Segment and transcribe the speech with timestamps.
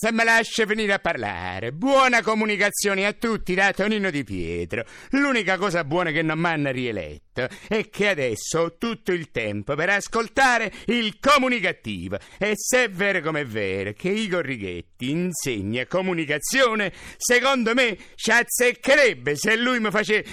[0.00, 1.72] basta, me lascia finire a parlare.
[1.72, 4.84] Buona comunicazione a tutti da Tonino Di Pietro.
[5.10, 9.74] L'unica cosa buona che non mi hanno rieletto è che adesso ho tutto il tempo
[9.74, 12.18] per ascoltare il comunicativo.
[12.38, 18.30] E se è vero come è vero che Igor Righetti insegna comunicazione, secondo me ci
[18.30, 20.24] azzeccherebbe se lui mi farebbe.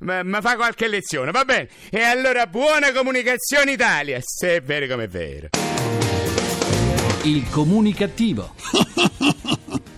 [0.00, 1.68] mi fa qualche lezione, va bene?
[1.90, 5.48] E allora buona comunicazione Italia, se è vero come è vero.
[7.22, 8.54] Il comunicativo.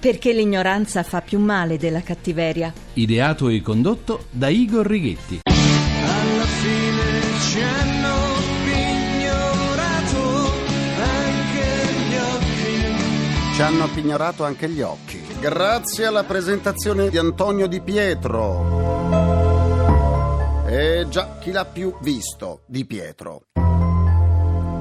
[0.01, 2.73] Perché l'ignoranza fa più male della cattiveria.
[2.95, 5.41] Ideato e condotto da Igor Righetti.
[5.45, 8.17] Alla fine ci hanno
[8.65, 10.19] pignorato
[10.97, 13.55] anche gli occhi.
[13.55, 15.21] Ci hanno pignorato anche gli occhi.
[15.39, 18.79] Grazie alla presentazione di Antonio Di Pietro.
[20.66, 22.63] E già, chi l'ha più visto?
[22.66, 23.43] Di Pietro.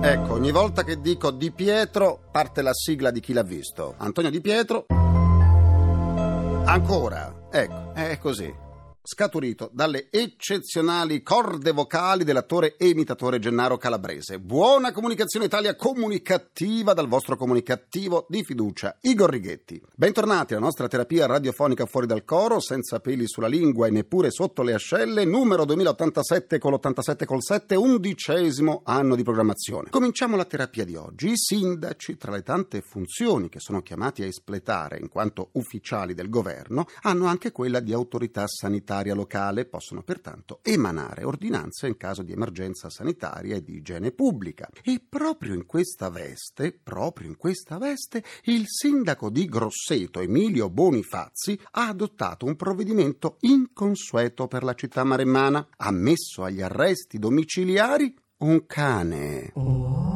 [0.02, 3.96] Ecco, ogni volta che dico Di Pietro parte la sigla di chi l'ha visto.
[3.98, 4.86] Antonio Di Pietro.
[6.66, 7.48] Ancora.
[7.52, 8.68] Ecco, è così
[9.12, 14.40] scaturito dalle eccezionali corde vocali dell'attore e imitatore Gennaro Calabrese.
[14.40, 19.82] Buona comunicazione Italia comunicativa dal vostro comunicativo di fiducia, Igor Righetti.
[19.96, 24.62] Bentornati alla nostra terapia radiofonica fuori dal coro, senza peli sulla lingua e neppure sotto
[24.62, 29.90] le ascelle, numero 2087 con l'87 col 7, undicesimo anno di programmazione.
[29.90, 31.30] Cominciamo la terapia di oggi.
[31.30, 36.30] I sindaci, tra le tante funzioni che sono chiamati a espletare in quanto ufficiali del
[36.30, 42.22] governo, hanno anche quella di autorità sanitaria sanitaria locale possono pertanto emanare ordinanze in caso
[42.22, 44.70] di emergenza sanitaria e di igiene pubblica.
[44.84, 51.60] E proprio in questa veste, proprio in questa veste, il sindaco di Grosseto, Emilio Bonifazzi,
[51.72, 55.66] ha adottato un provvedimento inconsueto per la città maremmana.
[55.78, 59.52] Ha messo agli arresti domiciliari un cane.
[59.56, 60.10] Oh,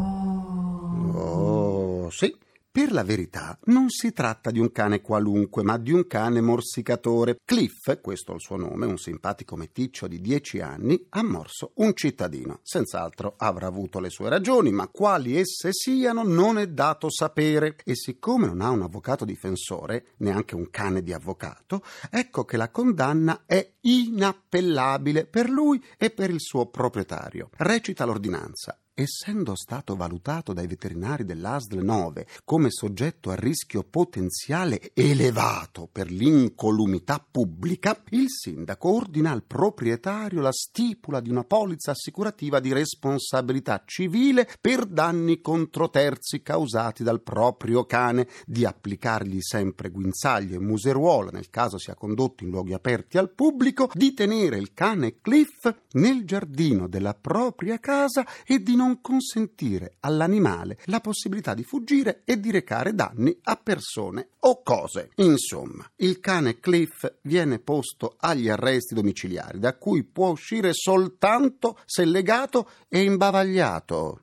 [1.15, 2.35] oh sì
[2.73, 7.37] per la verità, non si tratta di un cane qualunque, ma di un cane morsicatore.
[7.45, 11.93] Cliff, questo è il suo nome, un simpatico meticcio di dieci anni, ha morso un
[11.93, 12.61] cittadino.
[12.63, 17.75] Senz'altro avrà avuto le sue ragioni, ma quali esse siano non è dato sapere.
[17.85, 22.71] E siccome non ha un avvocato difensore, neanche un cane di avvocato, ecco che la
[22.71, 27.51] condanna è inappellabile per lui e per il suo proprietario.
[27.55, 35.89] Recita l'ordinanza essendo stato valutato dai veterinari dell'ASL 9 come soggetto a rischio potenziale elevato
[35.91, 42.71] per l'incolumità pubblica, il sindaco ordina al proprietario la stipula di una polizza assicurativa di
[42.71, 50.59] responsabilità civile per danni contro terzi causati dal proprio cane, di applicargli sempre guinzaglio e
[50.59, 55.73] museruola nel caso sia condotto in luoghi aperti al pubblico, di tenere il cane Cliff
[55.93, 62.23] nel giardino della propria casa e di non non consentire all'animale la possibilità di fuggire
[62.25, 65.11] e di recare danni a persone o cose.
[65.15, 72.03] Insomma, il cane Cliff viene posto agli arresti domiciliari, da cui può uscire soltanto se
[72.03, 74.19] legato e imbavagliato.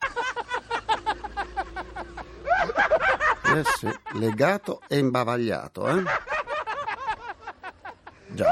[3.43, 6.03] Eh legato e imbavagliato, eh?
[8.28, 8.49] Già.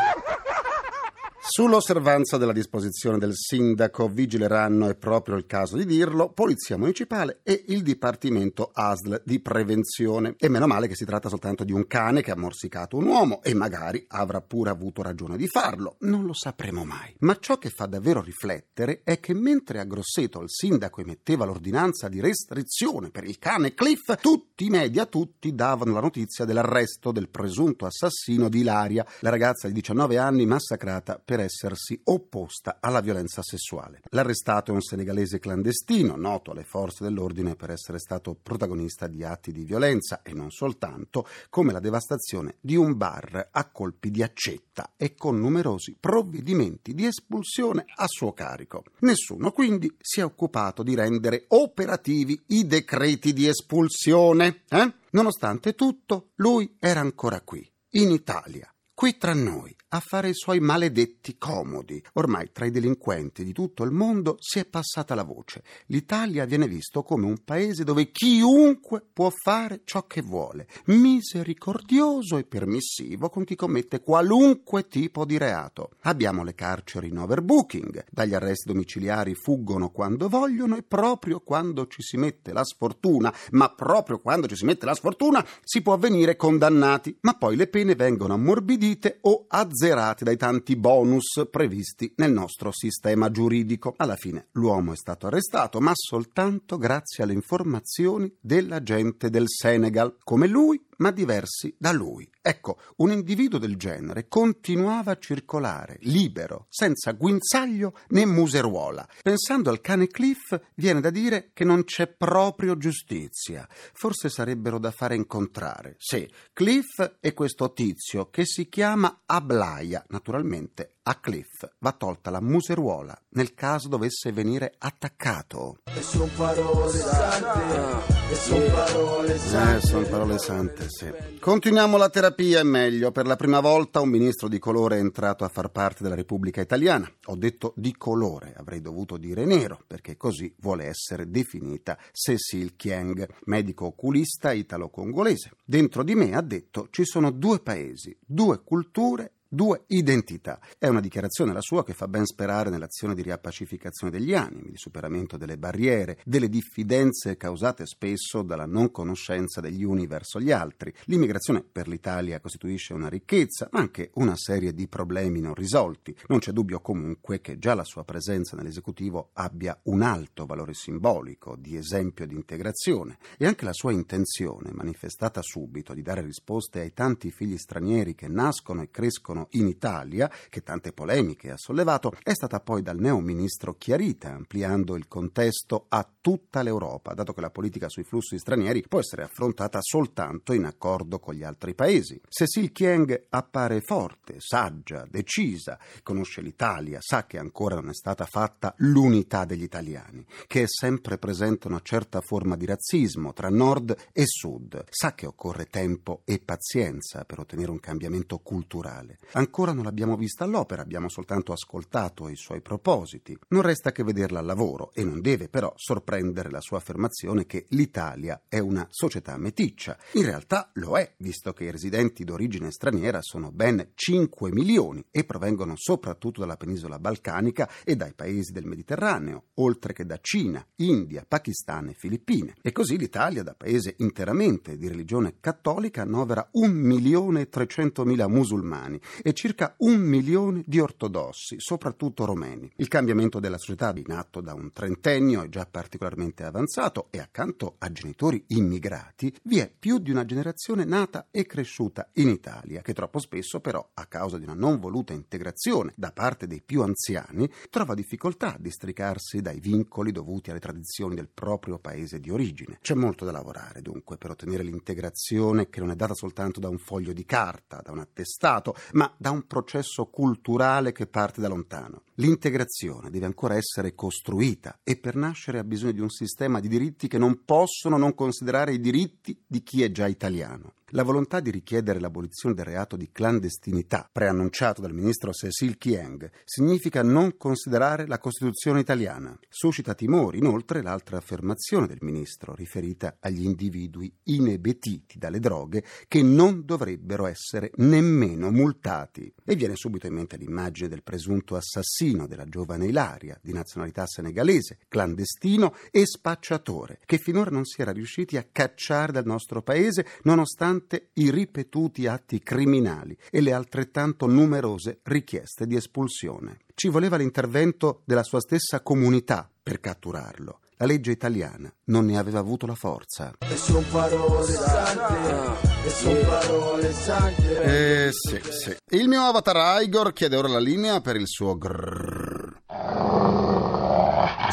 [1.51, 7.65] Sull'osservanza della disposizione del sindaco vigileranno, è proprio il caso di dirlo, Polizia Municipale e
[7.69, 10.35] il Dipartimento ASL di prevenzione.
[10.39, 13.43] E meno male che si tratta soltanto di un cane che ha morsicato un uomo
[13.43, 15.97] e magari avrà pure avuto ragione di farlo.
[16.01, 17.15] Non lo sapremo mai.
[17.21, 22.09] Ma ciò che fa davvero riflettere è che mentre a Grosseto il sindaco emetteva l'ordinanza
[22.09, 27.31] di restrizione per il cane Cliff, tutti i media, tutti davano la notizia dell'arresto del
[27.31, 33.01] presunto assassino di Ilaria, la ragazza di 19 anni massacrata per per essersi opposta alla
[33.01, 34.01] violenza sessuale.
[34.11, 39.53] L'arrestato è un senegalese clandestino, noto alle forze dell'ordine per essere stato protagonista di atti
[39.53, 44.95] di violenza e non soltanto, come la devastazione di un bar a colpi di accetta
[44.97, 48.83] e con numerosi provvedimenti di espulsione a suo carico.
[49.01, 54.63] Nessuno quindi si è occupato di rendere operativi i decreti di espulsione.
[54.69, 54.93] Eh?
[55.11, 60.61] Nonostante tutto, lui era ancora qui, in Italia, qui tra noi a fare i suoi
[60.61, 62.03] maledetti comodi.
[62.15, 65.63] Ormai tra i delinquenti di tutto il mondo si è passata la voce.
[65.87, 72.45] L'Italia viene visto come un paese dove chiunque può fare ciò che vuole, misericordioso e
[72.45, 75.91] permissivo con chi commette qualunque tipo di reato.
[76.03, 82.03] Abbiamo le carceri in overbooking, dagli arresti domiciliari fuggono quando vogliono e proprio quando ci
[82.03, 86.37] si mette la sfortuna, ma proprio quando ci si mette la sfortuna si può venire
[86.37, 89.77] condannati, ma poi le pene vengono ammorbidite o azzerate
[90.25, 93.95] dai tanti bonus previsti nel nostro sistema giuridico.
[93.97, 100.17] Alla fine l'uomo è stato arrestato, ma soltanto grazie alle informazioni della gente del Senegal.
[100.25, 102.31] Come lui, ma diversi da lui.
[102.41, 109.07] Ecco, un individuo del genere continuava a circolare, libero, senza guinzaglio né museruola.
[109.23, 113.67] Pensando al cane Cliff, viene da dire che non c'è proprio giustizia.
[113.93, 115.97] Forse sarebbero da fare incontrare.
[115.99, 122.43] Sì, Cliff e questo tizio che si chiama Ablaia, naturalmente a Cliff va tolta la
[122.43, 125.79] museruola nel caso dovesse venire attaccato.
[125.85, 129.77] E son parole sante, e son parole sante.
[129.77, 131.39] Eh, sono parole sante, sì.
[131.39, 133.11] Continuiamo la terapia, è meglio.
[133.11, 136.61] Per la prima volta un ministro di colore è entrato a far parte della Repubblica
[136.61, 137.11] Italiana.
[137.27, 143.27] Ho detto di colore, avrei dovuto dire nero, perché così vuole essere definita Cecil Kieng,
[143.45, 145.53] medico oculista italo-congolese.
[145.65, 150.61] Dentro di me, ha detto, ci sono due paesi, due culture Due, identità.
[150.77, 154.77] È una dichiarazione la sua che fa ben sperare nell'azione di riappacificazione degli animi, di
[154.77, 160.93] superamento delle barriere, delle diffidenze causate spesso dalla non conoscenza degli uni verso gli altri.
[161.05, 166.15] L'immigrazione per l'Italia costituisce una ricchezza, ma anche una serie di problemi non risolti.
[166.27, 171.57] Non c'è dubbio comunque che già la sua presenza nell'esecutivo abbia un alto valore simbolico,
[171.57, 176.93] di esempio di integrazione, e anche la sua intenzione, manifestata subito, di dare risposte ai
[176.93, 182.33] tanti figli stranieri che nascono e crescono in Italia, che tante polemiche ha sollevato, è
[182.33, 187.51] stata poi dal neo ministro chiarita, ampliando il contesto a tutta l'Europa, dato che la
[187.51, 192.21] politica sui flussi stranieri può essere affrontata soltanto in accordo con gli altri paesi.
[192.29, 198.75] Cecil Kieng appare forte, saggia, decisa, conosce l'Italia, sa che ancora non è stata fatta
[198.79, 204.25] l'unità degli italiani, che è sempre presente una certa forma di razzismo tra nord e
[204.27, 209.19] sud, sa che occorre tempo e pazienza per ottenere un cambiamento culturale.
[209.33, 213.37] Ancora non l'abbiamo vista all'opera, abbiamo soltanto ascoltato i suoi propositi.
[213.49, 217.67] Non resta che vederla al lavoro e non deve però sorprendere la sua affermazione che
[217.71, 219.99] l'Italia è una società meticcia.
[220.13, 225.25] In realtà lo è, visto che i residenti d'origine straniera sono ben 5 milioni e
[225.25, 231.27] provengono soprattutto dalla penisola balcanica e dai paesi del Mediterraneo, oltre che da Cina, India,
[231.29, 232.55] Pakistan e Filippine.
[232.63, 238.27] E così l'Italia, da paese interamente di religione cattolica, annovera 1 milione e 300 mila
[238.27, 242.71] musulmani e circa un milione di ortodossi, soprattutto romeni.
[242.77, 247.77] Il cambiamento della società in atto da un trentennio è già particolarmente avanzato e accanto
[247.79, 252.93] a genitori immigrati vi è più di una generazione nata e cresciuta in Italia, che
[252.93, 257.51] troppo spesso però, a causa di una non voluta integrazione da parte dei più anziani,
[257.71, 262.79] trova difficoltà a districarsi dai vincoli dovuti alle tradizioni del proprio paese di origine.
[262.81, 266.79] C'è molto da lavorare dunque per ottenere l'integrazione che non è data soltanto da un
[266.79, 272.03] foglio di carta, da un attestato, ma da un processo culturale che parte da lontano.
[272.15, 277.09] L'integrazione deve ancora essere costruita e per nascere ha bisogno di un sistema di diritti
[277.09, 280.75] che non possono non considerare i diritti di chi è già italiano.
[280.93, 287.03] La volontà di richiedere l'abolizione del reato di clandestinità, preannunciato dal ministro Cecil Kieng, significa
[287.03, 289.39] non considerare la Costituzione italiana.
[289.51, 296.65] Suscita timori, inoltre, l'altra affermazione del ministro, riferita agli individui inebetiti dalle droghe che non
[296.65, 299.31] dovrebbero essere nemmeno multati.
[299.45, 304.79] E viene subito in mente l'immagine del presunto assassino della giovane Ilaria, di nazionalità senegalese,
[304.89, 310.77] clandestino e spacciatore, che finora non si era riusciti a cacciare dal nostro paese nonostante
[310.79, 316.59] nonostante i ripetuti atti criminali e le altrettanto numerose richieste di espulsione.
[316.75, 320.61] Ci voleva l'intervento della sua stessa comunità per catturarlo.
[320.81, 323.35] La legge italiana non ne aveva avuto la forza.
[323.41, 327.63] E son parole sante, e son parole sante.
[327.63, 328.77] Eh sì, sì.
[328.91, 332.63] Il mio avatar Igor chiede ora la linea per il suo grrrr.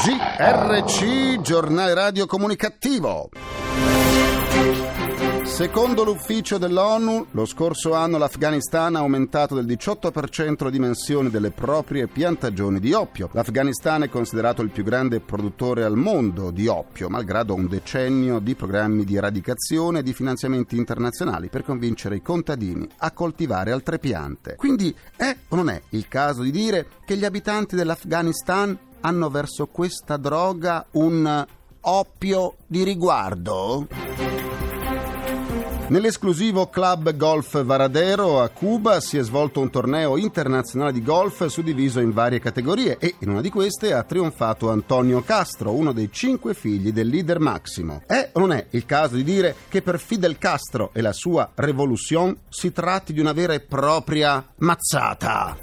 [0.04, 3.30] GRC, giornale radio comunicativo.
[5.56, 12.08] Secondo l'ufficio dell'ONU, lo scorso anno l'Afghanistan ha aumentato del 18% le dimensioni delle proprie
[12.08, 13.30] piantagioni di oppio.
[13.32, 18.54] L'Afghanistan è considerato il più grande produttore al mondo di oppio, malgrado un decennio di
[18.54, 24.56] programmi di eradicazione e di finanziamenti internazionali per convincere i contadini a coltivare altre piante.
[24.58, 29.68] Quindi è o non è il caso di dire che gli abitanti dell'Afghanistan hanno verso
[29.68, 31.46] questa droga un
[31.80, 34.25] oppio di riguardo?
[35.88, 42.00] Nell'esclusivo club Golf Varadero a Cuba si è svolto un torneo internazionale di golf suddiviso
[42.00, 46.56] in varie categorie e in una di queste ha trionfato Antonio Castro, uno dei cinque
[46.56, 48.02] figli del leader Massimo.
[48.08, 51.52] È o non è il caso di dire che per Fidel Castro e la sua
[51.54, 55.56] revolution si tratti di una vera e propria mazzata?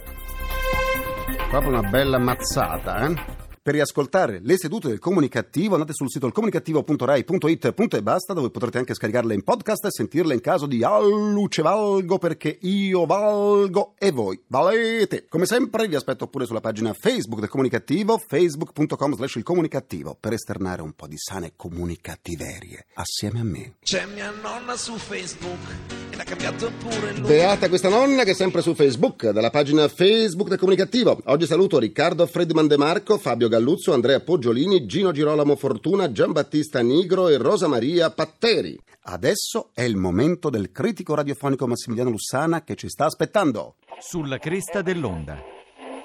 [1.50, 3.41] Proprio una bella mazzata, eh?
[3.64, 8.92] Per riascoltare le sedute del comunicativo andate sul sito comunicativo.rai.it e basta dove potrete anche
[8.92, 14.42] scaricarle in podcast e sentirle in caso di alluce valgo perché io valgo e voi
[14.48, 15.26] valete.
[15.28, 20.32] Come sempre vi aspetto pure sulla pagina Facebook del comunicativo facebook.com slash il comunicativo per
[20.32, 23.74] esternare un po' di sane comunicativerie assieme a me.
[23.80, 27.26] C'è mia nonna su Facebook l'ha cambiato pure il nome.
[27.34, 31.20] Beata questa nonna che è sempre su Facebook, dalla pagina Facebook del Comunicativo.
[31.24, 37.28] Oggi saluto Riccardo Fredman De Marco, Fabio Galluzzo, Andrea Poggiolini, Gino Girolamo Fortuna, Giambattista Nigro
[37.28, 38.78] e Rosa Maria Patteri.
[39.04, 43.76] Adesso è il momento del critico radiofonico Massimiliano Lussana che ci sta aspettando.
[44.00, 45.42] Sulla cresta dell'onda.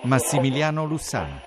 [0.03, 1.41] Massimiliano Lussana.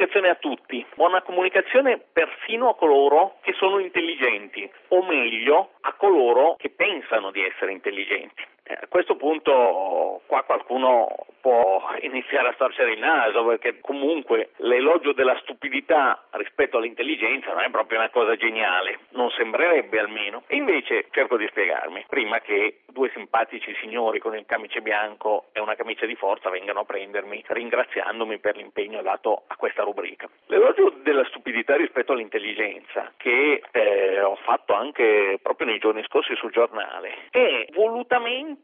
[0.00, 6.56] Comunicazione a tutti, buona comunicazione perfino a coloro che sono intelligenti, o meglio a coloro
[6.56, 8.42] che pensano di essere intelligenti.
[8.70, 11.08] Eh, A questo punto qua qualcuno
[11.40, 17.70] può iniziare a storcere il naso perché comunque l'elogio della stupidità rispetto all'intelligenza non è
[17.70, 20.44] proprio una cosa geniale, non sembrerebbe almeno.
[20.46, 25.60] E invece cerco di spiegarmi, prima che due simpatici signori con il camice bianco e
[25.60, 30.28] una camicia di forza vengano a prendermi ringraziandomi per l'impegno dato a questa rubrica.
[30.46, 36.52] L'elogio della stupidità rispetto all'intelligenza che eh, ho fatto anche proprio nei giorni scorsi sul
[36.52, 38.59] giornale è volutamente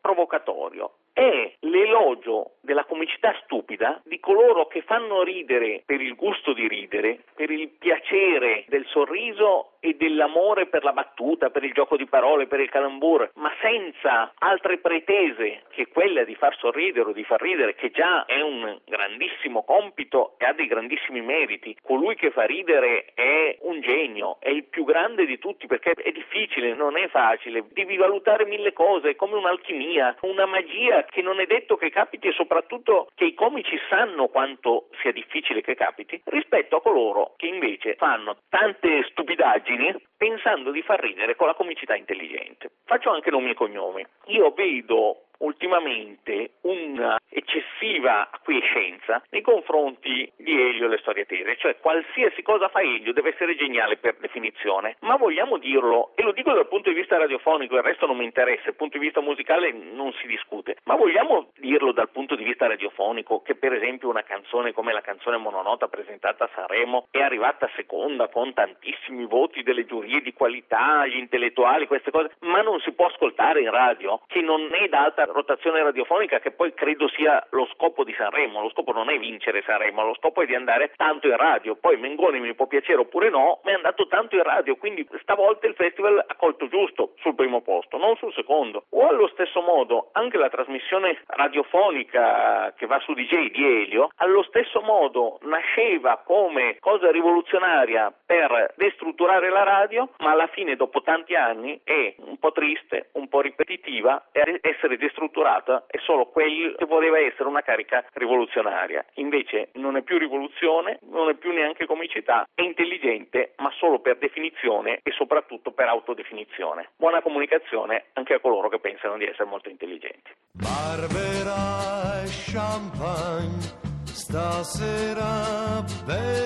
[0.00, 0.90] provocatorio.
[1.16, 7.20] È l'elogio della comicità stupida di coloro che fanno ridere per il gusto di ridere,
[7.34, 12.48] per il piacere del sorriso e dell'amore per la battuta, per il gioco di parole,
[12.48, 17.40] per il calambur, ma senza altre pretese che quella di far sorridere o di far
[17.40, 21.74] ridere, che già è un grandissimo compito e ha dei grandissimi meriti.
[21.80, 26.10] Colui che fa ridere è un genio, è il più grande di tutti perché è
[26.10, 31.40] difficile, non è facile, devi valutare mille cose, è come un'alchimia, una magia che non
[31.40, 36.20] è detto che capiti e soprattutto che i comici sanno quanto sia difficile che capiti,
[36.24, 41.94] rispetto a coloro che invece fanno tante stupidaggini pensando di far ridere con la comicità
[41.94, 42.70] intelligente.
[42.84, 44.04] Faccio anche nomi e cognomi.
[44.26, 51.76] Io vedo ultimamente una eccessiva acquiescenza nei confronti di Elio e le storie tese, cioè
[51.78, 56.52] qualsiasi cosa fa Elio deve essere geniale per definizione, ma vogliamo dirlo, e lo dico
[56.52, 59.72] dal punto di vista radiofonico, il resto non mi interessa, dal punto di vista musicale
[59.72, 64.22] non si discute, ma vogliamo dirlo dal punto di vista radiofonico che per esempio una
[64.22, 69.84] canzone come la canzone mononota presentata a Sanremo è arrivata seconda con tantissimi voti delle
[69.84, 74.40] giurie di qualità, gli intellettuali, queste cose, ma non si può ascoltare in radio, che
[74.40, 78.70] non è da alta rotazione radiofonica che poi credo sia lo scopo di Sanremo, lo
[78.70, 82.40] scopo non è vincere Sanremo, lo scopo è di andare tanto in radio, poi Mengoni
[82.40, 86.24] mi può piacere oppure no, ma è andato tanto in radio, quindi stavolta il festival
[86.26, 88.84] ha colto giusto sul primo posto, non sul secondo.
[88.90, 94.42] O allo stesso modo anche la trasmissione radiofonica che va su DJ di Elio, allo
[94.44, 101.34] stesso modo nasceva come cosa rivoluzionaria per destrutturare la radio, ma alla fine dopo tanti
[101.34, 106.84] anni è un po' triste, un po' ripetitiva e essere destrutturata è solo quel che
[106.84, 109.04] voleva essere una carica rivoluzionaria.
[109.14, 114.18] Invece non è più rivoluzione, non è più neanche comicità, è intelligente, ma solo per
[114.18, 116.90] definizione e soprattutto per autodefinizione.
[116.96, 120.30] Buona comunicazione anche a coloro che pensano di essere molto intelligenti.
[120.52, 126.45] Barbera champagne, stasera beviamo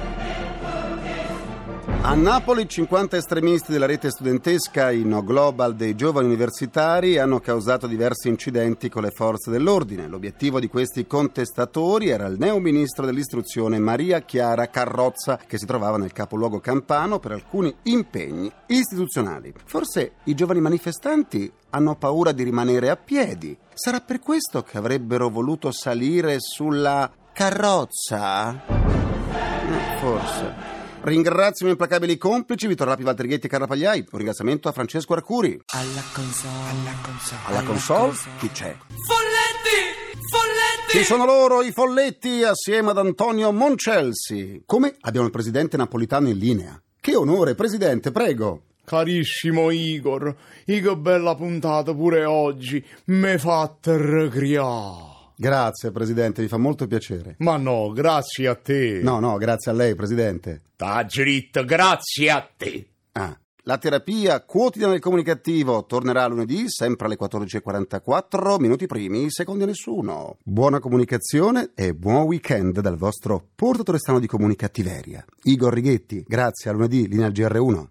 [2.03, 8.27] A Napoli 50 estremisti della rete studentesca in Global dei giovani universitari hanno causato diversi
[8.27, 10.07] incidenti con le forze dell'ordine.
[10.07, 15.97] L'obiettivo di questi contestatori era il neo ministro dell'istruzione Maria Chiara Carrozza che si trovava
[15.97, 19.53] nel capoluogo campano per alcuni impegni istituzionali.
[19.63, 23.55] Forse i giovani manifestanti hanno paura di rimanere a piedi.
[23.75, 28.59] Sarà per questo che avrebbero voluto salire sulla carrozza?
[28.65, 30.80] Eh, Forse.
[31.03, 33.99] Ringrazio i miei implacabili complici Vittor Rapi, Walter Ghetti e Carla Pagliai.
[34.01, 35.59] Un ringraziamento a Francesco Arcuri.
[35.73, 38.77] Alla console, alla console, Alla console chi c'è?
[39.07, 40.19] Folletti!
[40.29, 40.97] Folletti!
[40.97, 44.61] Ci sono loro, i folletti, assieme ad Antonio Moncelsi.
[44.65, 46.79] Come abbiamo il presidente napolitano in linea?
[46.99, 48.65] Che onore, presidente, prego.
[48.85, 55.10] Carissimo Igor, Igor bella puntata pure oggi, me fatte recriare.
[55.41, 57.33] Grazie, Presidente, mi fa molto piacere.
[57.39, 58.99] Ma no, grazie a te.
[59.01, 60.61] No, no, grazie a lei, Presidente.
[60.75, 62.87] Sta dritto, grazie a te.
[63.13, 63.35] Ah.
[63.63, 70.37] La terapia quotidiana del comunicativo tornerà lunedì, sempre alle 14.44, minuti primi, secondi a nessuno.
[70.43, 75.25] Buona comunicazione e buon weekend dal vostro portatore strano di comunicattiveria.
[75.45, 77.85] Igor Righetti, grazie, a lunedì, linea GR1.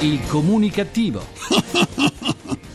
[0.00, 1.20] Il comunicativo.